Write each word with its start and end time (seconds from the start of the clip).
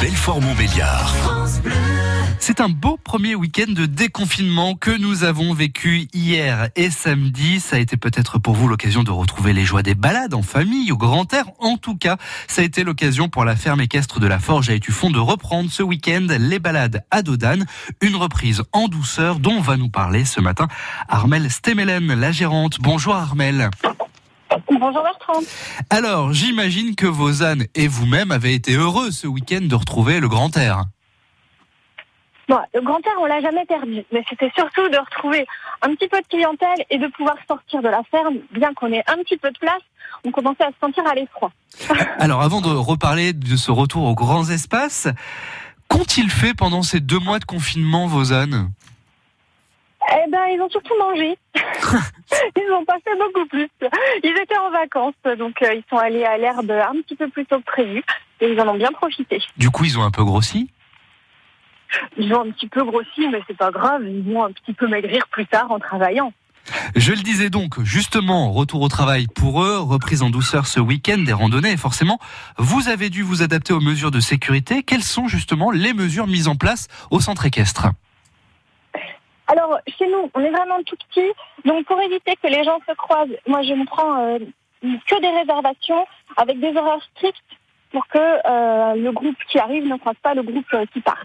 Belfort-Montbéliard. 0.00 1.14
C'est 2.38 2.60
un 2.60 2.68
beau 2.68 2.96
premier 3.02 3.34
week-end 3.34 3.72
de 3.72 3.86
déconfinement 3.86 4.74
que 4.74 4.96
nous 4.96 5.24
avons 5.24 5.52
vécu 5.52 6.06
hier 6.12 6.68
et 6.76 6.90
samedi. 6.90 7.60
Ça 7.60 7.76
a 7.76 7.78
été 7.78 7.96
peut-être 7.96 8.38
pour 8.38 8.54
vous 8.54 8.68
l'occasion 8.68 9.02
de 9.02 9.10
retrouver 9.10 9.52
les 9.52 9.64
joies 9.64 9.82
des 9.82 9.94
balades 9.94 10.34
en 10.34 10.42
famille, 10.42 10.92
au 10.92 10.96
grand 10.96 11.32
air. 11.32 11.46
En 11.58 11.76
tout 11.76 11.96
cas, 11.96 12.18
ça 12.46 12.62
a 12.62 12.64
été 12.64 12.84
l'occasion 12.84 13.28
pour 13.28 13.44
la 13.44 13.56
ferme 13.56 13.80
équestre 13.80 14.20
de 14.20 14.26
la 14.26 14.38
Forge 14.38 14.70
à 14.70 14.74
Étuffon 14.74 15.10
de 15.10 15.18
reprendre 15.18 15.70
ce 15.72 15.82
week-end 15.82 16.26
les 16.38 16.58
balades 16.58 17.04
à 17.10 17.22
Dodane. 17.22 17.66
Une 18.00 18.16
reprise 18.16 18.62
en 18.72 18.88
douceur 18.88 19.40
dont 19.40 19.60
va 19.60 19.76
nous 19.76 19.90
parler 19.90 20.24
ce 20.24 20.40
matin 20.40 20.68
Armel 21.08 21.50
Stemelen, 21.50 22.14
la 22.14 22.32
gérante. 22.32 22.78
Bonjour 22.80 23.16
Armel. 23.16 23.70
Bonjour 24.78 25.02
Bertrand. 25.02 25.40
Alors, 25.88 26.32
j'imagine 26.32 26.96
que 26.96 27.06
vos 27.06 27.42
ânes 27.42 27.64
et 27.74 27.88
vous-même 27.88 28.30
avez 28.30 28.52
été 28.52 28.74
heureux 28.74 29.10
ce 29.10 29.26
week-end 29.26 29.62
de 29.62 29.74
retrouver 29.74 30.20
le 30.20 30.28
grand 30.28 30.54
air. 30.56 30.84
Bon, 32.48 32.58
le 32.74 32.80
grand 32.82 32.98
air, 32.98 33.14
on 33.20 33.24
l'a 33.24 33.40
jamais 33.40 33.64
perdu, 33.64 34.04
mais 34.12 34.22
c'était 34.28 34.52
surtout 34.54 34.88
de 34.88 34.98
retrouver 34.98 35.46
un 35.82 35.94
petit 35.94 36.08
peu 36.08 36.20
de 36.20 36.26
clientèle 36.26 36.84
et 36.90 36.98
de 36.98 37.06
pouvoir 37.08 37.36
sortir 37.48 37.80
de 37.80 37.88
la 37.88 38.02
ferme, 38.10 38.36
bien 38.52 38.74
qu'on 38.74 38.92
ait 38.92 39.02
un 39.06 39.16
petit 39.22 39.38
peu 39.38 39.50
de 39.50 39.58
place, 39.58 39.82
on 40.24 40.30
commençait 40.30 40.64
à 40.64 40.68
se 40.68 40.78
sentir 40.80 41.06
à 41.06 41.14
l'effroi. 41.14 41.50
Alors, 42.18 42.42
avant 42.42 42.60
de 42.60 42.68
reparler 42.68 43.32
de 43.32 43.56
ce 43.56 43.70
retour 43.70 44.04
aux 44.04 44.14
grands 44.14 44.50
espaces, 44.50 45.08
qu'ont-ils 45.88 46.30
fait 46.30 46.54
pendant 46.54 46.82
ces 46.82 47.00
deux 47.00 47.18
mois 47.18 47.38
de 47.38 47.44
confinement, 47.46 48.06
vos 48.06 48.32
ânes? 48.32 48.70
Eh 50.08 50.30
ben, 50.30 50.44
ils 50.52 50.60
ont 50.60 50.70
surtout 50.70 50.94
mangé. 51.00 51.36
ils 52.66 52.72
ont 52.72 52.84
pas 52.84 52.98
fait 53.04 53.16
beaucoup 53.18 53.46
plus. 53.46 53.68
Ils 54.22 54.36
étaient 54.42 54.58
en 54.58 54.70
vacances, 54.70 55.14
donc 55.38 55.62
euh, 55.62 55.74
ils 55.74 55.84
sont 55.88 55.96
allés 55.96 56.24
à 56.24 56.36
l'herbe 56.36 56.70
un 56.70 57.00
petit 57.02 57.16
peu 57.16 57.28
plus 57.28 57.46
tôt 57.46 57.58
que 57.58 57.64
prévu 57.64 58.02
et 58.40 58.52
ils 58.52 58.60
en 58.60 58.68
ont 58.68 58.76
bien 58.76 58.92
profité. 58.92 59.42
Du 59.56 59.70
coup, 59.70 59.84
ils 59.84 59.98
ont 59.98 60.02
un 60.02 60.10
peu 60.10 60.24
grossi? 60.24 60.70
Ils 62.18 62.34
ont 62.34 62.42
un 62.42 62.50
petit 62.50 62.68
peu 62.68 62.84
grossi, 62.84 63.28
mais 63.30 63.40
c'est 63.46 63.56
pas 63.56 63.70
grave, 63.70 64.02
ils 64.04 64.22
vont 64.22 64.44
un 64.44 64.52
petit 64.52 64.72
peu 64.72 64.88
maigrir 64.88 65.26
plus 65.28 65.46
tard 65.46 65.70
en 65.70 65.78
travaillant. 65.78 66.32
Je 66.96 67.12
le 67.12 67.22
disais 67.22 67.48
donc, 67.48 67.80
justement, 67.82 68.50
retour 68.50 68.82
au 68.82 68.88
travail 68.88 69.28
pour 69.28 69.62
eux, 69.62 69.78
reprise 69.78 70.22
en 70.22 70.30
douceur 70.30 70.66
ce 70.66 70.80
week-end 70.80 71.18
des 71.18 71.32
randonnées, 71.32 71.70
et 71.72 71.76
forcément, 71.76 72.18
vous 72.58 72.88
avez 72.88 73.08
dû 73.08 73.22
vous 73.22 73.42
adapter 73.42 73.72
aux 73.72 73.80
mesures 73.80 74.10
de 74.10 74.18
sécurité. 74.18 74.82
Quelles 74.82 75.04
sont 75.04 75.28
justement 75.28 75.70
les 75.70 75.94
mesures 75.94 76.26
mises 76.26 76.48
en 76.48 76.56
place 76.56 76.88
au 77.12 77.20
centre 77.20 77.46
équestre? 77.46 77.90
Alors, 79.48 79.78
chez 79.98 80.06
nous, 80.08 80.30
on 80.34 80.40
est 80.40 80.50
vraiment 80.50 80.82
tout 80.84 80.96
petit, 81.08 81.30
donc 81.64 81.86
pour 81.86 82.00
éviter 82.00 82.34
que 82.42 82.48
les 82.48 82.64
gens 82.64 82.78
se 82.88 82.94
croisent, 82.94 83.36
moi 83.46 83.62
je 83.62 83.74
ne 83.74 83.84
prends 83.84 84.18
euh, 84.18 84.38
que 84.82 85.20
des 85.20 85.28
réservations 85.28 86.06
avec 86.36 86.58
des 86.58 86.76
horaires 86.76 87.06
stricts 87.14 87.36
pour 87.92 88.06
que 88.08 88.18
euh, 88.18 88.94
le 88.96 89.12
groupe 89.12 89.36
qui 89.48 89.58
arrive 89.58 89.86
ne 89.86 89.96
croise 89.96 90.16
pas 90.22 90.34
le 90.34 90.42
groupe 90.42 90.66
euh, 90.74 90.84
qui 90.92 91.00
part. 91.00 91.24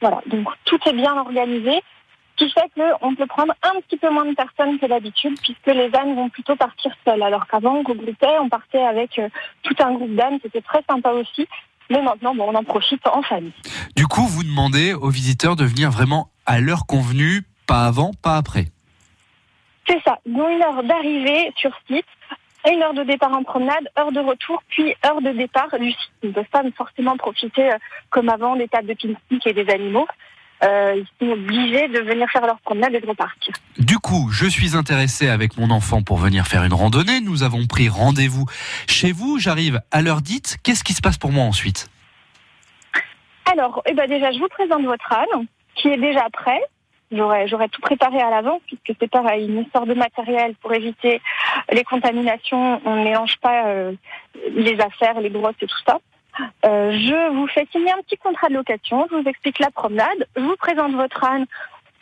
Voilà, 0.00 0.22
donc 0.26 0.48
tout 0.64 0.78
est 0.86 0.92
bien 0.92 1.16
organisé, 1.16 1.82
ce 2.38 2.44
qui 2.44 2.52
fait 2.52 2.70
qu'on 2.74 3.16
peut 3.16 3.26
prendre 3.26 3.52
un 3.64 3.80
petit 3.80 3.96
peu 3.96 4.10
moins 4.10 4.24
de 4.24 4.34
personnes 4.34 4.78
que 4.78 4.86
d'habitude, 4.86 5.38
puisque 5.42 5.66
les 5.66 5.90
ânes 5.94 6.14
vont 6.14 6.28
plutôt 6.28 6.54
partir 6.54 6.92
seuls, 7.04 7.22
alors 7.22 7.48
qu'avant 7.48 7.78
on 7.78 7.82
regroupait, 7.82 8.38
on 8.40 8.48
partait 8.48 8.84
avec 8.84 9.20
tout 9.62 9.74
un 9.80 9.92
groupe 9.92 10.14
d'ânes, 10.14 10.38
c'était 10.42 10.62
très 10.62 10.82
sympa 10.88 11.10
aussi. 11.10 11.48
Mais 11.90 12.00
maintenant, 12.00 12.34
bon, 12.36 12.44
on 12.48 12.54
en 12.54 12.62
profite 12.62 13.04
en 13.08 13.20
famille. 13.20 13.52
Du 13.96 14.06
coup, 14.06 14.22
vous 14.22 14.44
demandez 14.44 14.94
aux 14.94 15.10
visiteurs 15.10 15.56
de 15.56 15.64
venir 15.64 15.90
vraiment 15.90 16.28
à 16.50 16.58
l'heure 16.58 16.84
convenue, 16.84 17.42
pas 17.68 17.86
avant, 17.86 18.10
pas 18.22 18.36
après. 18.36 18.66
C'est 19.86 20.02
ça. 20.04 20.18
Ils 20.26 20.34
ont 20.34 20.48
une 20.48 20.60
heure 20.60 20.82
d'arrivée 20.82 21.52
sur 21.56 21.70
site, 21.86 22.04
une 22.68 22.82
heure 22.82 22.92
de 22.92 23.04
départ 23.04 23.32
en 23.32 23.44
promenade, 23.44 23.88
heure 23.96 24.10
de 24.10 24.18
retour, 24.18 24.60
puis 24.68 24.92
heure 25.06 25.22
de 25.22 25.30
départ 25.30 25.68
du 25.78 25.92
site. 25.92 26.10
Ils 26.24 26.30
ne 26.30 26.34
peuvent 26.34 26.50
pas 26.50 26.64
forcément 26.76 27.16
profiter, 27.16 27.70
euh, 27.70 27.78
comme 28.10 28.28
avant, 28.28 28.56
des 28.56 28.66
tables 28.66 28.88
de 28.88 28.94
pique-nique 28.94 29.46
et 29.46 29.52
des 29.52 29.70
animaux. 29.72 30.08
Euh, 30.64 30.96
ils 30.96 31.06
sont 31.24 31.32
obligés 31.32 31.86
de 31.86 32.00
venir 32.00 32.28
faire 32.30 32.44
leur 32.44 32.58
promenade 32.58 32.94
et 32.94 33.00
de 33.00 33.06
repartir. 33.06 33.54
Du 33.78 34.00
coup, 34.00 34.28
je 34.32 34.46
suis 34.46 34.76
intéressé 34.76 35.28
avec 35.28 35.56
mon 35.56 35.70
enfant 35.70 36.02
pour 36.02 36.16
venir 36.16 36.48
faire 36.48 36.64
une 36.64 36.74
randonnée. 36.74 37.20
Nous 37.20 37.44
avons 37.44 37.64
pris 37.68 37.88
rendez-vous 37.88 38.46
chez 38.88 39.12
vous. 39.12 39.38
J'arrive 39.38 39.80
à 39.92 40.02
l'heure 40.02 40.20
dite. 40.20 40.58
Qu'est-ce 40.64 40.82
qui 40.82 40.94
se 40.94 41.00
passe 41.00 41.16
pour 41.16 41.30
moi 41.30 41.44
ensuite? 41.44 41.88
Alors, 43.52 43.82
eh 43.86 43.94
ben 43.94 44.08
déjà, 44.08 44.32
je 44.32 44.40
vous 44.40 44.48
présente 44.48 44.82
votre 44.82 45.12
âne, 45.12 45.46
qui 45.80 45.88
est 45.88 45.96
déjà 45.96 46.28
prêt. 46.30 46.60
J'aurais, 47.12 47.68
tout 47.68 47.80
préparé 47.80 48.20
à 48.20 48.30
l'avance, 48.30 48.60
puisque 48.66 48.96
c'est 49.00 49.10
pareil, 49.10 49.48
une 49.48 49.62
histoire 49.62 49.84
de 49.84 49.94
matériel 49.94 50.54
pour 50.62 50.72
éviter 50.72 51.20
les 51.72 51.82
contaminations. 51.82 52.80
On 52.84 52.96
ne 52.96 53.04
mélange 53.04 53.36
pas 53.38 53.66
euh, 53.66 53.92
les 54.52 54.78
affaires, 54.80 55.20
les 55.20 55.30
brosses 55.30 55.56
et 55.60 55.66
tout 55.66 55.82
ça. 55.84 55.98
Euh, 56.64 56.92
je 56.92 57.34
vous 57.34 57.48
fais 57.48 57.66
signer 57.72 57.90
un 57.90 58.00
petit 58.02 58.16
contrat 58.16 58.48
de 58.48 58.54
location, 58.54 59.06
je 59.10 59.16
vous 59.16 59.28
explique 59.28 59.58
la 59.58 59.70
promenade, 59.70 60.28
je 60.36 60.42
vous 60.42 60.56
présente 60.56 60.92
votre 60.92 61.24
âne, 61.24 61.46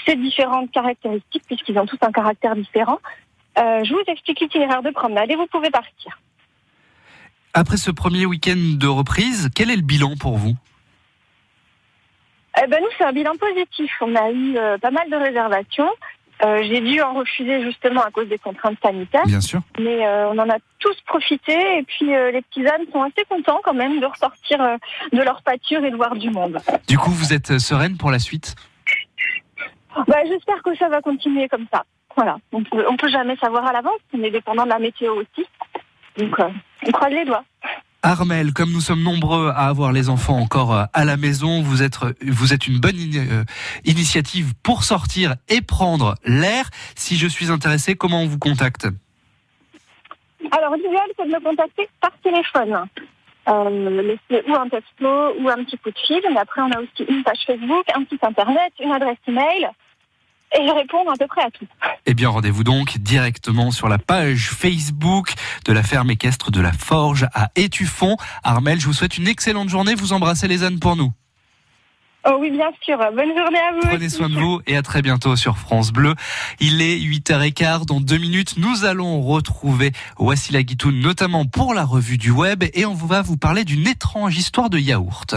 ses 0.07 0.15
différentes 0.17 0.71
caractéristiques, 0.71 1.45
puisqu'ils 1.47 1.79
ont 1.79 1.87
tous 1.87 1.99
un 2.03 2.13
caractère 2.13 2.55
différent. 2.55 2.99
Euh, 3.59 3.83
je 3.85 3.93
vous 3.93 4.03
explique 4.07 4.41
l'itinéraire 4.41 4.83
de 4.83 4.91
promenade 4.91 5.31
et 5.31 5.37
vous 5.37 5.47
pouvez 5.47 5.71
partir. 5.71 6.21
Après 7.55 7.79
ce 7.79 7.91
premier 7.91 8.27
week-end 8.27 8.77
de 8.79 8.87
reprise, 8.87 9.49
quel 9.55 9.71
est 9.71 9.77
le 9.77 9.83
bilan 9.83 10.17
pour 10.21 10.37
vous? 10.37 10.55
Eh 12.63 12.67
ben 12.67 12.81
nous, 12.81 12.89
c'est 12.97 13.05
un 13.05 13.13
bilan 13.13 13.33
positif. 13.37 13.91
On 14.01 14.15
a 14.15 14.31
eu 14.31 14.57
euh, 14.57 14.79
pas 14.79 14.91
mal 14.91 15.09
de 15.11 15.17
réservations. 15.17 15.91
Euh, 16.45 16.63
J'ai 16.63 16.81
dû 16.81 17.01
en 17.03 17.15
refuser 17.15 17.63
justement 17.65 18.03
à 18.03 18.11
cause 18.11 18.29
des 18.29 18.39
contraintes 18.39 18.79
sanitaires. 18.83 19.27
Bien 19.27 19.41
sûr. 19.41 19.61
Mais 19.79 20.07
euh, 20.07 20.29
on 20.29 20.39
en 20.39 20.49
a 20.49 20.57
tous 20.79 20.97
profité 21.07 21.53
et 21.79 21.83
puis 21.83 22.07
les 22.07 22.43
petits 22.43 22.67
ânes 22.67 22.87
sont 22.93 23.03
assez 23.03 23.25
contents 23.29 23.61
quand 23.65 23.75
même 23.75 23.99
de 23.99 24.07
ressortir 24.07 24.59
de 25.13 25.23
leur 25.23 25.43
pâture 25.43 25.85
et 25.85 25.91
de 25.91 25.97
voir 25.97 26.15
du 26.15 26.31
monde. 26.31 26.59
Du 26.87 26.97
coup, 26.97 27.11
vous 27.11 27.33
êtes 27.33 27.59
sereine 27.59 27.97
pour 27.97 28.13
la 28.13 28.21
suite? 28.21 28.55
Bah, 30.07 30.19
J'espère 30.29 30.63
que 30.63 30.77
ça 30.77 30.89
va 30.89 31.01
continuer 31.01 31.49
comme 31.49 31.67
ça. 31.73 31.85
Voilà, 32.17 32.37
on 32.53 32.63
peut, 32.63 32.85
on 32.89 32.97
peut 32.97 33.09
jamais 33.09 33.37
savoir 33.37 33.67
à 33.67 33.73
l'avance, 33.73 33.99
on 34.13 34.23
est 34.23 34.31
dépendant 34.31 34.65
de 34.65 34.71
la 34.71 34.79
météo 34.79 35.15
aussi. 35.15 35.47
Donc 36.17 36.37
on 36.87 36.91
croise 36.93 37.13
les 37.13 37.25
doigts. 37.25 37.45
Armel, 38.03 38.53
comme 38.53 38.71
nous 38.71 38.81
sommes 38.81 39.03
nombreux 39.03 39.49
à 39.49 39.67
avoir 39.67 39.93
les 39.93 40.09
enfants 40.09 40.39
encore 40.39 40.73
euh, 40.73 40.85
à 40.93 41.05
la 41.05 41.17
maison, 41.17 41.63
vous 41.63 41.83
êtes, 41.83 41.99
vous 42.23 42.53
êtes 42.53 42.69
une 42.69 42.79
bonne 42.79 42.95
euh, 42.95 43.45
initiative 43.85 44.55
pour 44.63 44.85
sortir 44.85 45.35
et 45.49 45.61
prendre 45.61 46.15
l'air. 46.25 46.71
Si 46.95 47.17
je 47.17 47.27
suis 47.27 47.51
intéressé, 47.51 47.97
comment 47.97 48.23
on 48.23 48.27
vous 48.27 48.39
contacte? 48.39 48.87
Alors 50.53 50.77
l'idéal 50.77 51.09
c'est 51.17 51.27
de 51.27 51.33
me 51.33 51.41
contacter 51.41 51.89
par 52.01 52.13
téléphone. 52.23 52.87
Euh, 53.49 54.17
ou 54.47 54.55
un 54.55 54.69
texto 54.69 55.41
ou 55.41 55.49
un 55.49 55.65
petit 55.65 55.79
coup 55.79 55.91
de 55.91 55.99
fil. 55.99 56.21
Mais 56.33 56.41
après 56.41 56.63
on 56.63 56.71
a 56.71 56.81
aussi 56.81 57.03
une 57.09 57.25
page 57.25 57.41
Facebook, 57.47 57.85
un 57.95 58.05
site 58.09 58.23
internet, 58.23 58.73
une 58.81 58.93
adresse 58.93 59.19
email. 59.27 59.69
Et 60.57 60.67
je 60.67 60.73
réponds 60.73 61.09
à 61.11 61.17
peu 61.17 61.27
près 61.27 61.43
à 61.43 61.51
tout. 61.51 61.67
Eh 62.07 62.15
bien, 62.15 62.31
rendez-vous 62.31 62.65
donc 62.65 62.99
directement 62.99 63.71
sur 63.71 63.89
la 63.89 63.99
page 63.99 64.49
Facebook 64.49 65.33
de 65.67 65.73
la 65.73 65.83
ferme 65.83 66.11
équestre 66.11 66.51
de 66.51 66.61
la 66.61 66.73
Forge 66.73 67.27
à 67.35 67.51
Étuffon. 67.55 68.17
Armel, 68.43 68.81
je 68.81 68.87
vous 68.87 68.95
souhaite 68.95 69.19
une 69.19 69.29
excellente 69.29 69.69
journée. 69.69 69.95
Vous 69.95 70.13
embrassez 70.13 70.49
les 70.49 70.65
ânes 70.65 70.79
pour 70.79 70.97
nous. 70.97 71.13
Oh 72.27 72.37
oui, 72.41 72.51
bien 72.51 72.71
sûr. 72.83 72.99
Bonne 72.99 73.37
journée 73.37 73.59
à 73.59 73.73
vous. 73.75 73.81
Prenez 73.89 74.07
aussi. 74.07 74.17
soin 74.17 74.29
de 74.29 74.35
vous 74.35 74.61
et 74.67 74.77
à 74.77 74.83
très 74.83 75.03
bientôt 75.03 75.37
sur 75.37 75.57
France 75.57 75.93
Bleu. 75.93 76.15
Il 76.61 76.83
est 76.83 76.99
8h15. 76.99 77.87
Dans 77.87 78.01
deux 78.01 78.19
minutes, 78.19 78.55
nous 78.59 78.85
allons 78.85 79.23
retrouver 79.23 79.93
Wassila 80.19 80.63
Guitoun, 80.63 80.99
notamment 80.99 81.47
pour 81.47 81.75
la 81.75 81.85
revue 81.85 82.19
du 82.19 82.31
web 82.31 82.65
et 82.75 82.85
on 82.85 82.95
va 82.95 83.23
vous 83.23 83.37
parler 83.37 83.65
d'une 83.65 83.87
étrange 83.87 84.37
histoire 84.37 84.69
de 84.69 84.79
yaourt. 84.79 85.37